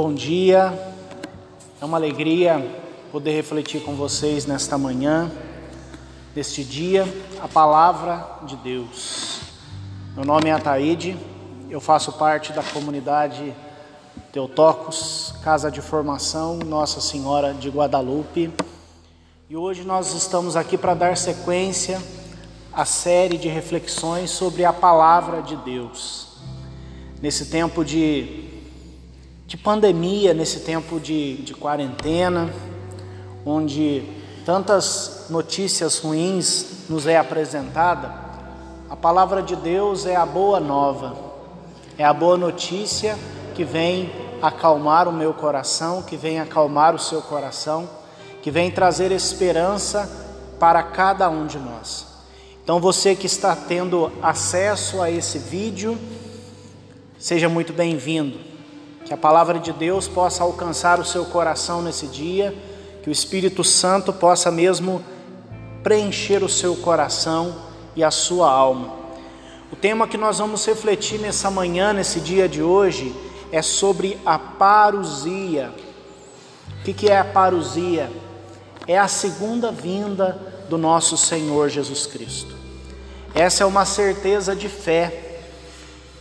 [0.00, 0.72] Bom dia,
[1.80, 2.64] é uma alegria
[3.10, 5.28] poder refletir com vocês nesta manhã,
[6.36, 7.04] neste dia,
[7.42, 9.40] a palavra de Deus.
[10.14, 11.18] Meu nome é Ataíde,
[11.68, 13.52] eu faço parte da comunidade
[14.30, 18.52] Teotocos, Casa de Formação Nossa Senhora de Guadalupe,
[19.50, 22.00] e hoje nós estamos aqui para dar sequência
[22.72, 26.28] à série de reflexões sobre a palavra de Deus.
[27.20, 28.47] Nesse tempo de
[29.48, 32.52] de pandemia, nesse tempo de, de quarentena,
[33.46, 34.04] onde
[34.44, 38.12] tantas notícias ruins nos é apresentada,
[38.90, 41.16] a palavra de Deus é a boa nova,
[41.96, 43.18] é a boa notícia
[43.54, 47.88] que vem acalmar o meu coração, que vem acalmar o seu coração,
[48.42, 50.10] que vem trazer esperança
[50.60, 52.06] para cada um de nós.
[52.62, 55.96] Então você que está tendo acesso a esse vídeo,
[57.18, 58.47] seja muito bem-vindo.
[59.08, 62.54] Que a palavra de Deus possa alcançar o seu coração nesse dia,
[63.02, 65.02] que o Espírito Santo possa mesmo
[65.82, 67.56] preencher o seu coração
[67.96, 68.92] e a sua alma.
[69.72, 73.16] O tema que nós vamos refletir nessa manhã, nesse dia de hoje,
[73.50, 75.72] é sobre a parousia.
[76.80, 78.12] O que é a parousia?
[78.86, 82.54] É a segunda vinda do nosso Senhor Jesus Cristo.
[83.34, 85.27] Essa é uma certeza de fé.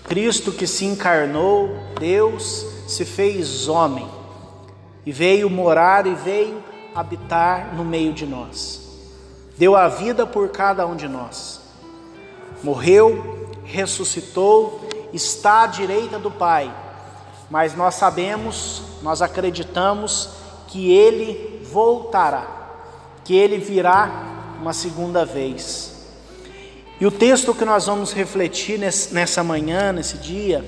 [0.07, 1.69] Cristo que se encarnou,
[1.99, 4.07] Deus se fez homem
[5.05, 6.63] e veio morar e veio
[6.95, 8.81] habitar no meio de nós.
[9.57, 11.59] Deu a vida por cada um de nós.
[12.63, 16.73] Morreu, ressuscitou, está à direita do Pai.
[17.49, 20.29] Mas nós sabemos, nós acreditamos
[20.67, 22.47] que ele voltará,
[23.25, 24.09] que ele virá
[24.61, 25.96] uma segunda vez.
[26.99, 30.65] E o texto que nós vamos refletir nessa manhã, nesse dia,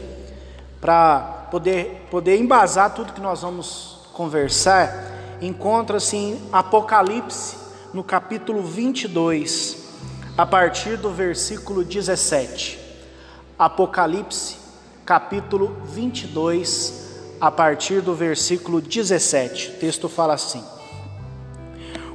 [0.80, 7.58] para poder, poder embasar tudo que nós vamos conversar, encontra-se em Apocalipse,
[7.92, 9.78] no capítulo 22,
[10.38, 12.78] a partir do versículo 17.
[13.58, 14.58] Apocalipse,
[15.04, 17.08] capítulo 22,
[17.42, 19.70] a partir do versículo 17.
[19.70, 20.64] O texto fala assim: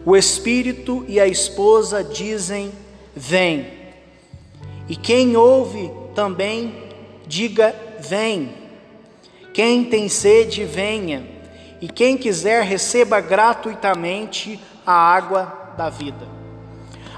[0.07, 2.71] O Espírito e a esposa dizem:
[3.17, 3.84] Vem.
[4.89, 6.75] E quem ouve também
[7.27, 8.65] diga: Vem.
[9.55, 11.25] Quem tem sede, venha,
[11.81, 16.27] e quem quiser, receba gratuitamente a água da vida.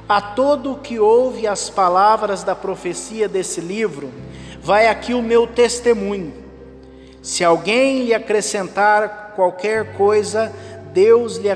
[0.07, 4.13] A todo que ouve as palavras da profecia desse livro,
[4.61, 6.35] vai aqui o meu testemunho.
[7.23, 10.53] Se alguém lhe acrescentar qualquer coisa,
[10.93, 11.49] Deus lhe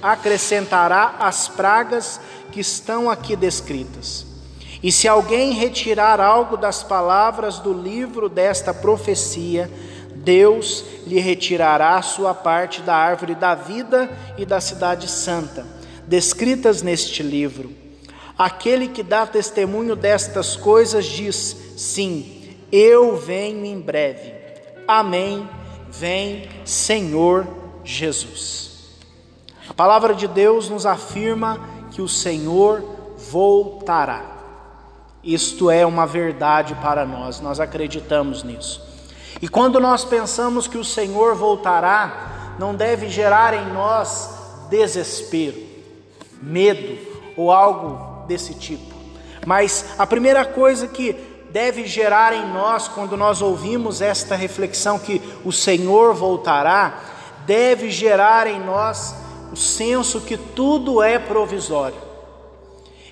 [0.00, 2.20] acrescentará as pragas
[2.52, 4.31] que estão aqui descritas.
[4.82, 9.70] E se alguém retirar algo das palavras do livro desta profecia,
[10.14, 15.64] Deus lhe retirará sua parte da árvore da vida e da cidade santa,
[16.06, 17.72] descritas neste livro.
[18.36, 24.32] Aquele que dá testemunho destas coisas diz: Sim, eu venho em breve.
[24.86, 25.48] Amém.
[25.88, 27.46] Vem, Senhor
[27.84, 28.70] Jesus.
[29.68, 31.60] A palavra de Deus nos afirma
[31.92, 32.82] que o Senhor
[33.30, 34.31] voltará.
[35.22, 38.82] Isto é uma verdade para nós, nós acreditamos nisso.
[39.40, 44.30] E quando nós pensamos que o Senhor voltará, não deve gerar em nós
[44.68, 45.60] desespero,
[46.40, 46.98] medo
[47.36, 48.94] ou algo desse tipo.
[49.46, 51.12] Mas a primeira coisa que
[51.50, 57.00] deve gerar em nós quando nós ouvimos esta reflexão que o Senhor voltará,
[57.46, 59.14] deve gerar em nós
[59.52, 62.11] o senso que tudo é provisório.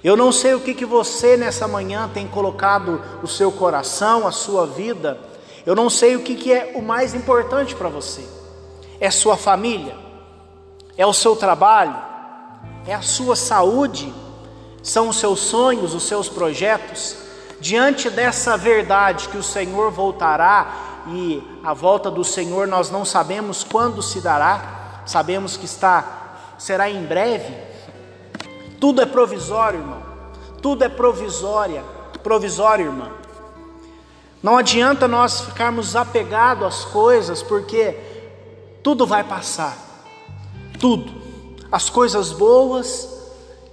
[0.03, 4.33] Eu não sei o que, que você nessa manhã tem colocado o seu coração, a
[4.33, 5.19] sua vida,
[5.66, 8.25] eu não sei o que, que é o mais importante para você.
[8.99, 9.94] É sua família?
[10.97, 11.97] É o seu trabalho?
[12.86, 14.13] É a sua saúde?
[14.83, 17.16] São os seus sonhos, os seus projetos?
[17.60, 23.63] Diante dessa verdade que o Senhor voltará e a volta do Senhor nós não sabemos
[23.63, 26.21] quando se dará, sabemos que está
[26.59, 27.70] será em breve.
[28.80, 30.03] Tudo é provisório, irmão.
[30.62, 31.84] Tudo é provisória,
[32.22, 33.12] provisório, irmão.
[34.42, 37.94] Não adianta nós ficarmos apegados às coisas, porque
[38.82, 39.77] tudo vai passar.
[40.80, 41.12] Tudo.
[41.71, 43.06] As coisas boas,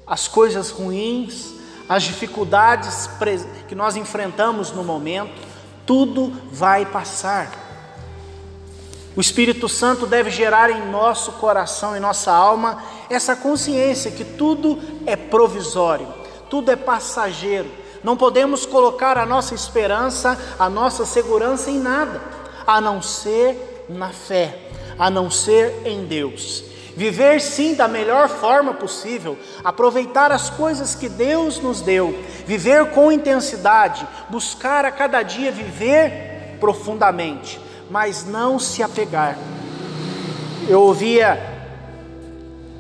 [0.06, 1.54] as coisas ruins,
[1.88, 3.10] as dificuldades
[3.68, 5.42] que nós enfrentamos no momento,
[5.86, 7.67] tudo vai passar.
[9.18, 14.80] O Espírito Santo deve gerar em nosso coração, em nossa alma, essa consciência que tudo
[15.06, 16.08] é provisório,
[16.50, 17.70] tudo é passageiro
[18.04, 22.22] não podemos colocar a nossa esperança, a nossa segurança em nada,
[22.66, 24.58] a não ser na fé,
[24.98, 26.64] a não ser em Deus.
[26.96, 33.12] Viver sim da melhor forma possível, aproveitar as coisas que Deus nos deu, viver com
[33.12, 39.38] intensidade, buscar a cada dia viver profundamente, mas não se apegar.
[40.68, 41.56] Eu ouvia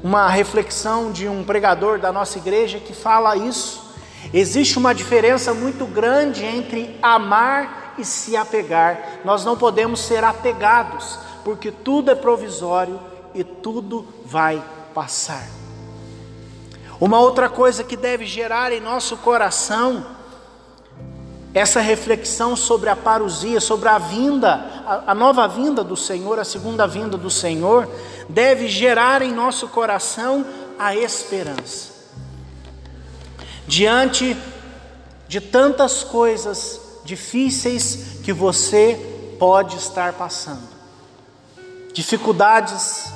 [0.03, 3.87] uma reflexão de um pregador da nossa igreja que fala isso.
[4.33, 9.19] Existe uma diferença muito grande entre amar e se apegar.
[9.23, 12.99] Nós não podemos ser apegados, porque tudo é provisório
[13.33, 14.61] e tudo vai
[14.93, 15.47] passar.
[16.99, 20.05] Uma outra coisa que deve gerar em nosso coração
[21.53, 24.76] essa reflexão sobre a parousia, sobre a vinda,
[25.07, 27.89] a, nova vinda do Senhor, a segunda vinda do Senhor,
[28.29, 30.45] deve gerar em nosso coração
[30.79, 31.91] a esperança.
[33.67, 34.37] Diante
[35.27, 40.67] de tantas coisas difíceis que você pode estar passando,
[41.93, 43.11] dificuldades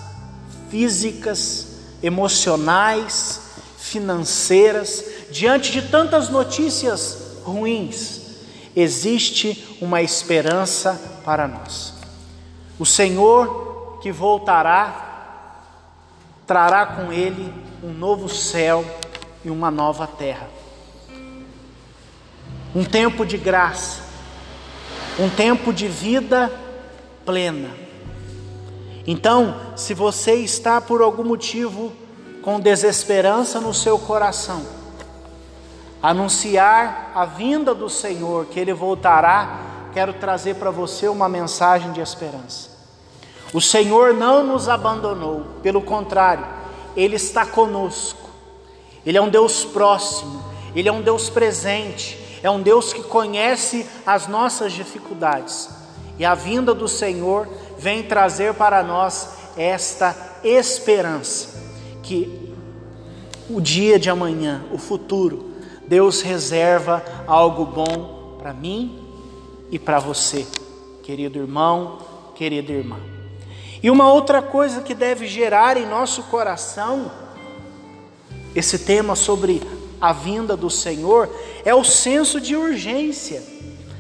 [0.70, 1.68] físicas,
[2.04, 3.40] emocionais,
[3.78, 8.21] financeiras, diante de tantas notícias ruins,
[8.76, 11.94] existe uma esperança para nós.
[12.80, 15.64] O Senhor que voltará,
[16.48, 17.54] trará com ele
[17.84, 18.84] um novo céu
[19.44, 20.50] e uma nova terra.
[22.74, 24.02] Um tempo de graça,
[25.20, 26.52] um tempo de vida
[27.26, 27.82] plena
[29.06, 31.92] então, se você está por algum motivo
[32.42, 34.66] com desesperança no seu coração,
[36.02, 39.60] anunciar a vinda do Senhor, que Ele voltará,
[39.94, 42.72] quero trazer para você uma mensagem de esperança.
[43.54, 46.46] O Senhor não nos abandonou, pelo contrário,
[46.96, 48.30] Ele está conosco.
[49.06, 50.44] Ele é um Deus próximo,
[50.76, 55.70] Ele é um Deus presente, é um Deus que conhece as nossas dificuldades.
[56.18, 57.48] E a vinda do Senhor
[57.78, 61.62] vem trazer para nós esta esperança
[62.02, 62.56] que
[63.50, 65.51] o dia de amanhã, o futuro,
[65.88, 69.04] Deus reserva algo bom para mim
[69.72, 70.48] e para você,
[71.04, 72.00] querido irmão,
[72.36, 72.98] querida irmã.
[73.84, 77.12] E uma outra coisa que deve gerar em nosso coração
[78.54, 79.62] esse tema sobre
[80.00, 81.30] a vinda do Senhor
[81.64, 83.44] é o senso de urgência.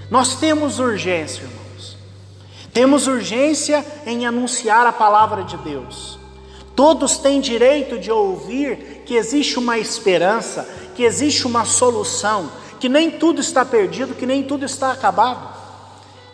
[0.09, 1.61] Nós temos urgência, irmão.
[2.73, 6.17] Temos urgência em anunciar a palavra de Deus.
[6.75, 13.11] Todos têm direito de ouvir que existe uma esperança, que existe uma solução, que nem
[13.11, 15.55] tudo está perdido, que nem tudo está acabado.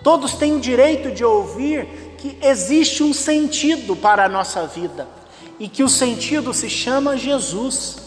[0.03, 5.07] Todos têm direito de ouvir que existe um sentido para a nossa vida
[5.59, 7.97] e que o sentido se chama Jesus.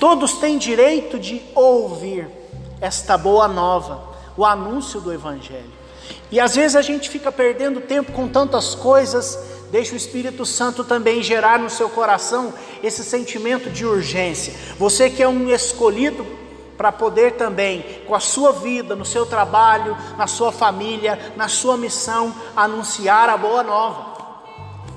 [0.00, 2.28] Todos têm direito de ouvir
[2.80, 5.72] esta boa nova, o anúncio do Evangelho.
[6.30, 9.38] E às vezes a gente fica perdendo tempo com tantas coisas,
[9.74, 14.54] deixa o Espírito Santo também gerar no seu coração esse sentimento de urgência.
[14.78, 16.24] Você que é um escolhido
[16.76, 21.76] para poder também, com a sua vida, no seu trabalho, na sua família, na sua
[21.76, 24.14] missão, anunciar a boa nova.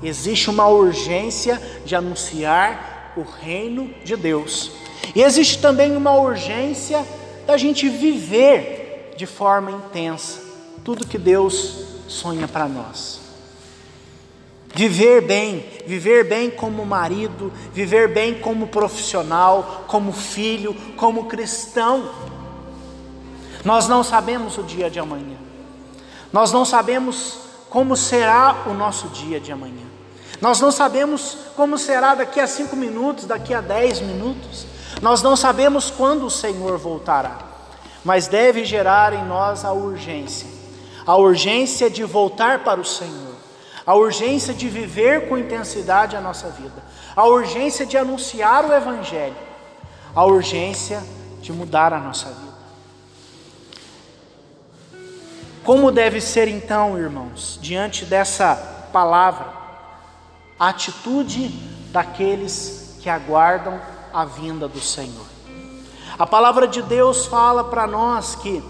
[0.00, 4.70] Existe uma urgência de anunciar o reino de Deus.
[5.12, 7.04] E existe também uma urgência
[7.48, 10.40] da gente viver de forma intensa
[10.84, 13.27] tudo que Deus sonha para nós.
[14.74, 22.10] Viver bem, viver bem como marido, viver bem como profissional, como filho, como cristão.
[23.64, 25.36] Nós não sabemos o dia de amanhã,
[26.32, 29.86] nós não sabemos como será o nosso dia de amanhã,
[30.40, 34.64] nós não sabemos como será daqui a cinco minutos, daqui a dez minutos,
[35.02, 37.38] nós não sabemos quando o Senhor voltará,
[38.04, 40.46] mas deve gerar em nós a urgência.
[41.04, 43.34] A urgência de voltar para o Senhor,
[43.88, 46.84] a urgência de viver com intensidade a nossa vida,
[47.16, 49.34] a urgência de anunciar o Evangelho,
[50.14, 51.02] a urgência
[51.40, 52.52] de mudar a nossa vida.
[55.64, 58.56] Como deve ser então, irmãos, diante dessa
[58.92, 59.46] palavra,
[60.60, 61.48] a atitude
[61.90, 63.80] daqueles que aguardam
[64.12, 65.24] a vinda do Senhor?
[66.18, 68.62] A palavra de Deus fala para nós que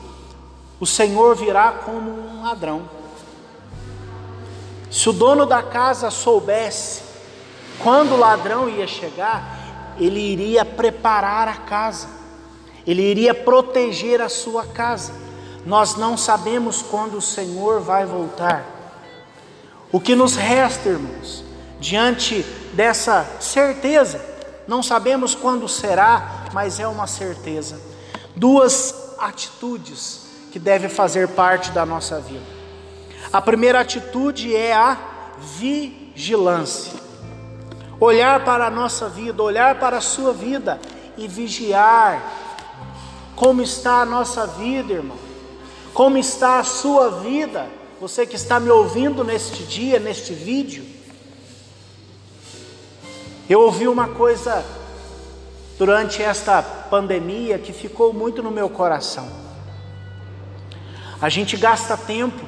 [0.79, 2.98] o Senhor virá como um ladrão.
[4.91, 7.03] Se o dono da casa soubesse
[7.83, 12.09] quando o ladrão ia chegar, ele iria preparar a casa,
[12.87, 15.13] ele iria proteger a sua casa.
[15.67, 18.65] Nós não sabemos quando o Senhor vai voltar.
[19.93, 21.45] O que nos resta, irmãos,
[21.81, 22.43] diante
[22.73, 24.25] dessa certeza,
[24.67, 27.81] não sabemos quando será, mas é uma certeza.
[28.35, 32.58] Duas atitudes que deve fazer parte da nossa vida.
[33.33, 34.97] A primeira atitude é a
[35.59, 36.99] vigilância.
[38.01, 40.81] Olhar para a nossa vida, olhar para a sua vida
[41.17, 42.23] e vigiar
[43.35, 45.17] como está a nossa vida, irmão.
[45.93, 47.67] Como está a sua vida?
[48.01, 50.85] Você que está me ouvindo neste dia, neste vídeo.
[53.49, 54.65] Eu ouvi uma coisa
[55.79, 59.29] durante esta pandemia que ficou muito no meu coração.
[61.21, 62.45] A gente gasta tempo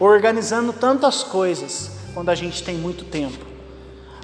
[0.00, 3.44] organizando tantas coisas quando a gente tem muito tempo.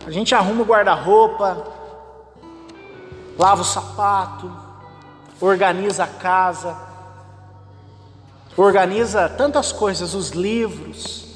[0.07, 1.67] A gente arruma o guarda-roupa,
[3.39, 4.51] lava o sapato,
[5.39, 6.75] organiza a casa,
[8.57, 11.27] organiza tantas coisas, os livros.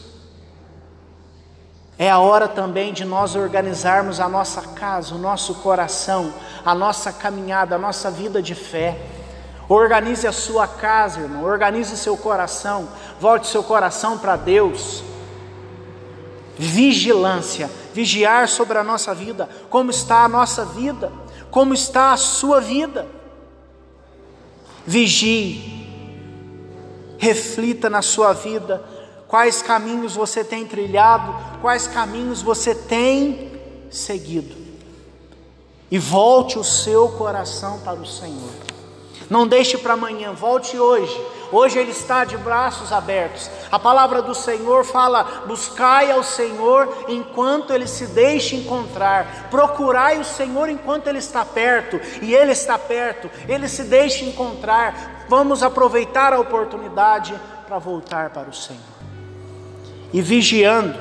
[1.98, 6.32] É a hora também de nós organizarmos a nossa casa, o nosso coração,
[6.64, 9.19] a nossa caminhada, a nossa vida de fé.
[9.70, 12.88] Organize a sua casa, irmão, organize seu coração,
[13.20, 15.04] volte seu coração para Deus.
[16.58, 21.12] Vigilância, vigiar sobre a nossa vida, como está a nossa vida,
[21.52, 23.06] como está a sua vida.
[24.84, 25.86] Vigie,
[27.16, 28.82] reflita na sua vida,
[29.28, 33.52] quais caminhos você tem trilhado, quais caminhos você tem
[33.88, 34.56] seguido,
[35.88, 38.69] e volte o seu coração para o Senhor.
[39.30, 41.16] Não deixe para amanhã, volte hoje.
[41.52, 43.48] Hoje Ele está de braços abertos.
[43.70, 50.24] A palavra do Senhor fala: buscai ao Senhor enquanto Ele se deixe encontrar, procurai o
[50.24, 55.26] Senhor enquanto Ele está perto, e Ele está perto, Ele se deixa encontrar.
[55.28, 57.32] Vamos aproveitar a oportunidade
[57.68, 58.82] para voltar para o Senhor.
[60.12, 60.98] E vigiando,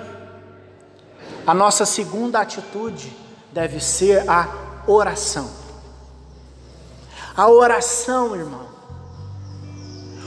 [1.48, 3.12] a nossa segunda atitude
[3.52, 4.48] deve ser a
[4.86, 5.59] oração.
[7.36, 8.68] A oração, irmão.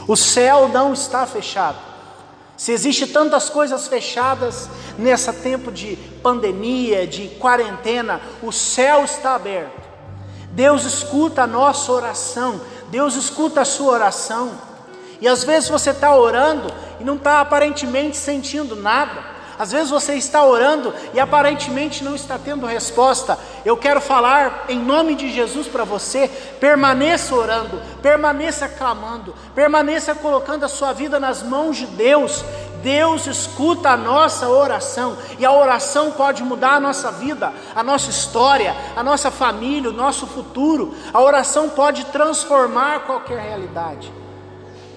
[0.06, 1.78] O céu não está fechado.
[2.56, 4.68] Se existe tantas coisas fechadas
[4.98, 9.82] nessa tempo de pandemia, de quarentena, o céu está aberto.
[10.50, 14.52] Deus escuta a nossa oração, Deus escuta a sua oração.
[15.20, 19.31] E às vezes você está orando e não está aparentemente sentindo nada.
[19.58, 23.38] Às vezes você está orando e aparentemente não está tendo resposta.
[23.64, 26.28] Eu quero falar em nome de Jesus para você:
[26.58, 32.44] permaneça orando, permaneça clamando, permaneça colocando a sua vida nas mãos de Deus.
[32.82, 38.10] Deus escuta a nossa oração e a oração pode mudar a nossa vida, a nossa
[38.10, 40.94] história, a nossa família, o nosso futuro.
[41.12, 44.12] A oração pode transformar qualquer realidade.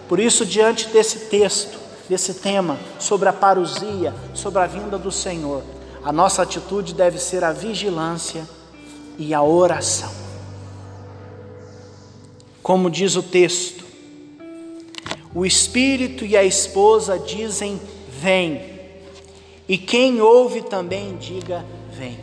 [0.08, 5.64] Por isso, diante desse texto, desse tema sobre a parousia, sobre a vinda do Senhor,
[6.04, 8.48] a nossa atitude deve ser a vigilância
[9.18, 10.12] e a oração.
[12.62, 13.84] Como diz o texto,
[15.34, 17.82] o espírito e a esposa dizem:
[18.22, 18.62] Vem,
[19.68, 22.20] e quem ouve também diga: Vem.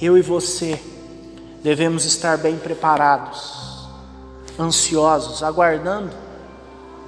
[0.00, 0.80] Eu e você
[1.60, 3.88] devemos estar bem preparados,
[4.58, 6.12] ansiosos, aguardando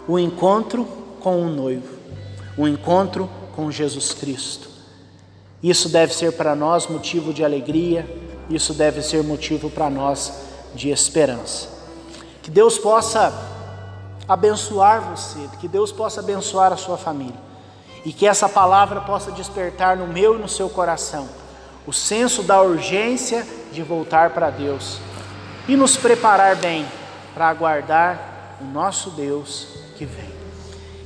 [0.08, 0.84] o encontro
[1.20, 1.99] com o noivo
[2.60, 4.68] o encontro com Jesus Cristo.
[5.62, 8.06] Isso deve ser para nós motivo de alegria,
[8.50, 10.30] isso deve ser motivo para nós
[10.74, 11.68] de esperança.
[12.42, 13.32] Que Deus possa
[14.28, 17.40] abençoar você, que Deus possa abençoar a sua família
[18.04, 21.28] e que essa palavra possa despertar no meu e no seu coração
[21.86, 24.98] o senso da urgência de voltar para Deus
[25.66, 26.86] e nos preparar bem
[27.32, 30.39] para aguardar o nosso Deus que vem.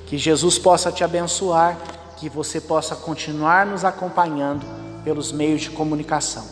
[0.07, 1.77] Que Jesus possa te abençoar,
[2.17, 4.65] que você possa continuar nos acompanhando
[5.05, 6.45] pelos meios de comunicação.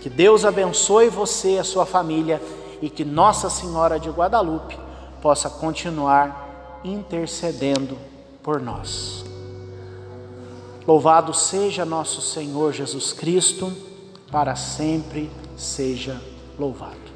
[0.00, 2.40] Que Deus abençoe você e a sua família
[2.80, 4.78] e que Nossa Senhora de Guadalupe
[5.20, 7.98] possa continuar intercedendo
[8.42, 9.24] por nós.
[10.86, 13.72] Louvado seja nosso Senhor Jesus Cristo,
[14.30, 16.20] para sempre seja
[16.56, 17.15] louvado.